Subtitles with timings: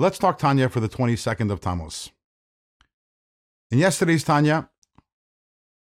[0.00, 2.12] Let's talk Tanya for the 22nd of Tammuz.
[3.72, 4.70] In yesterday's Tanya,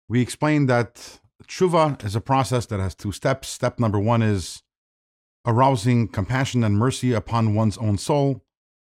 [0.09, 3.47] we explained that tshuva is a process that has two steps.
[3.47, 4.63] Step number one is
[5.47, 8.43] arousing compassion and mercy upon one's own soul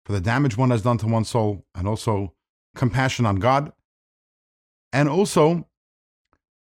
[0.06, 2.34] for the damage one has done to one's soul, and also
[2.74, 3.74] compassion on God,
[4.94, 5.68] and also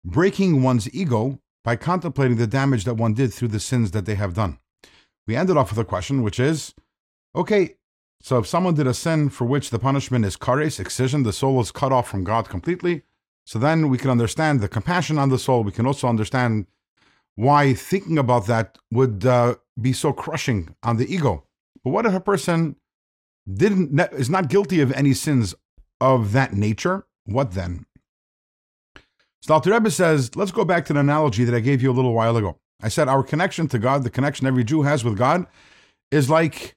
[0.04, 4.16] breaking one's ego by contemplating the damage that one did through the sins that they
[4.16, 4.58] have done.
[5.28, 6.74] We ended off with a question, which is
[7.36, 7.76] okay,
[8.22, 11.60] so if someone did a sin for which the punishment is kares, excision, the soul
[11.62, 13.04] is cut off from God completely,
[13.46, 15.64] so then we can understand the compassion on the soul.
[15.64, 16.68] We can also understand
[17.36, 21.46] why thinking about that would uh, be so crushing on the ego.
[21.84, 22.76] But what if a person
[23.52, 25.56] didn't is not guilty of any sins
[26.02, 27.08] of that nature?
[27.26, 27.86] What then?
[29.42, 31.94] So Alter Rebbe says, let's go back to the analogy that I gave you a
[31.94, 32.60] little while ago.
[32.82, 35.48] I said our connection to God, the connection every Jew has with God,
[36.12, 36.76] is like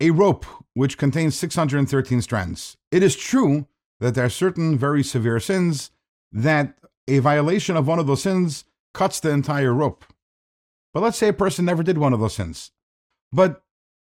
[0.00, 0.44] a rope
[0.74, 2.76] which contains 613 strands.
[2.90, 3.66] It is true
[4.00, 5.90] that there are certain very severe sins
[6.32, 10.04] that a violation of one of those sins cuts the entire rope.
[10.92, 12.70] But let's say a person never did one of those sins.
[13.32, 13.62] But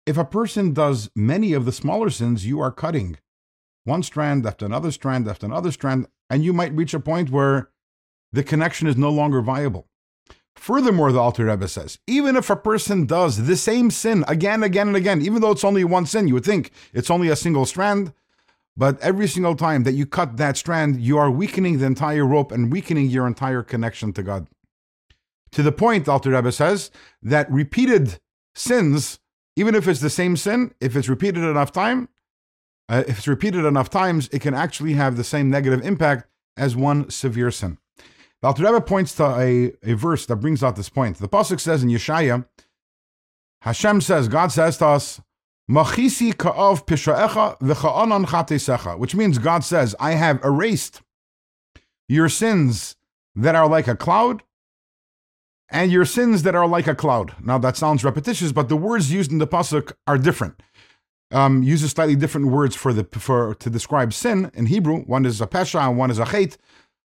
[0.07, 3.19] if a person does many of the smaller sins, you are cutting
[3.85, 7.71] one strand after another strand after another strand, and you might reach a point where
[8.33, 9.90] the connection is no longer viable.
[10.61, 14.89] Furthermore, the Alter Rebbe says, even if a person does the same sin again, again,
[14.89, 17.65] and again, even though it's only one sin, you would think it's only a single
[17.65, 18.13] strand,
[18.77, 22.53] but every single time that you cut that strand, you are weakening the entire rope
[22.53, 24.49] and weakening your entire connection to God.
[25.53, 26.91] To the point, the Alter Rebbe says,
[27.23, 28.21] that repeated
[28.55, 29.19] sins,
[29.57, 32.11] even if it's the same sin, if it's repeated enough time,
[32.91, 36.77] uh, if it's repeated enough times, it can actually have the same negative impact as
[36.77, 37.79] one severe sin.
[38.43, 41.19] The Alter Rebbe points to a, a verse that brings out this point.
[41.19, 42.47] The Pasuk says in Yeshaya,
[43.63, 45.21] Hashem says, God says to us,
[45.71, 51.03] Machisi ka'av pisha'echa v'cha'anan which means God says, I have erased
[52.09, 52.97] your sins
[53.37, 54.43] that are like a cloud
[55.71, 57.35] and your sins that are like a cloud.
[57.41, 60.61] Now that sounds repetitious, but the words used in the pasuk are different.
[61.31, 65.03] Um, uses slightly different words for the for to describe sin in Hebrew.
[65.03, 66.57] One is a pesha and one is a chait.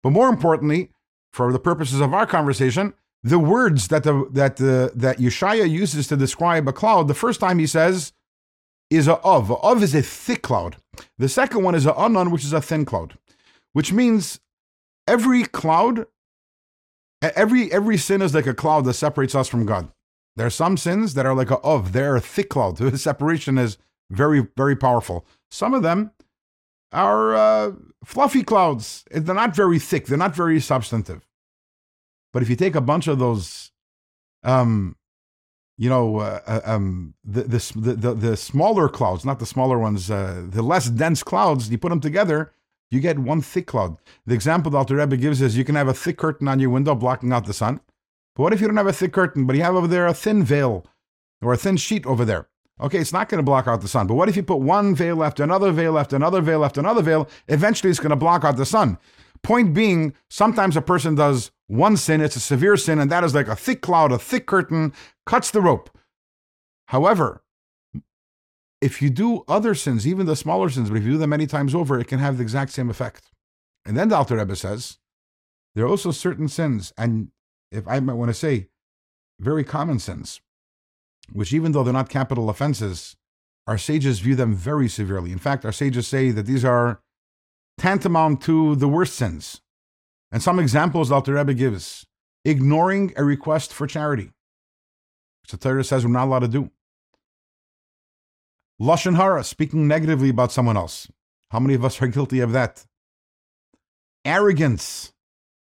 [0.01, 0.89] But more importantly,
[1.37, 6.07] for the purposes of our conversation, the words that the that the that Yeshaya uses
[6.07, 8.11] to describe a cloud, the first time he says
[8.89, 9.51] is a av.
[9.51, 10.77] A av is a thick cloud.
[11.19, 13.19] The second one is a anan, which is a thin cloud,
[13.73, 14.39] which means
[15.07, 16.07] every cloud,
[17.21, 19.91] every every sin is like a cloud that separates us from God.
[20.35, 21.93] There are some sins that are like a av.
[21.93, 22.77] They're a thick cloud.
[22.79, 23.77] The separation is
[24.09, 25.23] very very powerful.
[25.51, 26.11] Some of them
[26.91, 27.71] are uh,
[28.03, 29.03] fluffy clouds.
[29.11, 30.07] They're not very thick.
[30.07, 31.25] They're not very substantive.
[32.33, 33.71] But if you take a bunch of those,
[34.43, 34.95] um,
[35.77, 40.09] you know, uh, uh um, the, the, the the smaller clouds, not the smaller ones,
[40.11, 42.51] uh, the less dense clouds, you put them together,
[42.89, 43.97] you get one thick cloud.
[44.25, 46.69] The example that Alter Rebbe gives is you can have a thick curtain on your
[46.69, 47.81] window blocking out the sun.
[48.35, 50.13] But what if you don't have a thick curtain, but you have over there a
[50.13, 50.85] thin veil
[51.41, 52.47] or a thin sheet over there?
[52.79, 54.05] Okay, it's not going to block out the sun.
[54.05, 57.01] But what if you put one veil after another veil after another veil after another
[57.01, 57.27] veil?
[57.47, 58.97] Eventually, it's going to block out the sun.
[59.41, 63.35] Point being, sometimes a person does one sin, it's a severe sin, and that is
[63.35, 64.93] like a thick cloud, a thick curtain,
[65.25, 65.89] cuts the rope.
[66.87, 67.43] However,
[68.79, 71.47] if you do other sins, even the smaller sins, but if you do them many
[71.47, 73.31] times over, it can have the exact same effect.
[73.85, 74.97] And then the Alter Rebbe says,
[75.75, 77.29] there are also certain sins, and
[77.71, 78.69] if I might want to say,
[79.39, 80.41] very common sins,
[81.31, 83.15] which even though they're not capital offenses,
[83.67, 85.31] our sages view them very severely.
[85.31, 87.01] In fact, our sages say that these are
[87.77, 89.61] tantamount to the worst sins.
[90.31, 92.05] And some examples Alter Rebbe gives
[92.43, 94.31] ignoring a request for charity,
[95.41, 96.71] which the Torah says we're not allowed to do.
[98.81, 101.07] Lashon hara, speaking negatively about someone else.
[101.51, 102.85] How many of us are guilty of that?
[104.23, 105.13] Arrogance,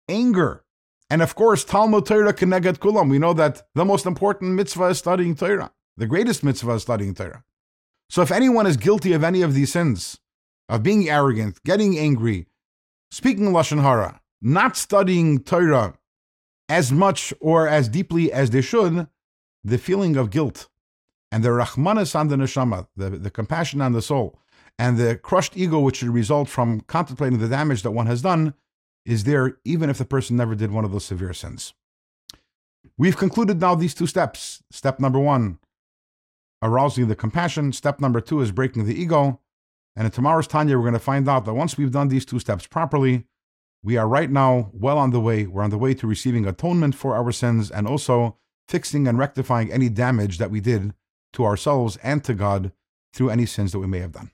[0.08, 0.64] anger,
[1.12, 3.10] and of course, Talmud Torah Keneged Kulam.
[3.10, 5.70] We know that the most important mitzvah is studying Torah.
[5.98, 7.44] The greatest mitzvah is studying Torah.
[8.08, 10.20] So if anyone is guilty of any of these sins,
[10.70, 12.46] of being arrogant, getting angry,
[13.10, 15.98] speaking Lashon Hara, not studying Torah
[16.70, 19.06] as much or as deeply as they should,
[19.62, 20.70] the feeling of guilt
[21.31, 24.38] and the Rahmanas on the neshama, the, the compassion on the soul,
[24.78, 28.54] and the crushed ego which should result from contemplating the damage that one has done
[29.04, 31.75] is there even if the person never did one of those severe sins.
[32.99, 34.62] We've concluded now these two steps.
[34.70, 35.58] Step number one,
[36.62, 37.72] arousing the compassion.
[37.72, 39.40] Step number two is breaking the ego.
[39.94, 42.38] And in tomorrow's Tanya, we're going to find out that once we've done these two
[42.38, 43.25] steps properly,
[43.82, 45.46] we are right now well on the way.
[45.46, 48.38] We're on the way to receiving atonement for our sins and also
[48.69, 50.94] fixing and rectifying any damage that we did
[51.34, 52.72] to ourselves and to God
[53.12, 54.31] through any sins that we may have done.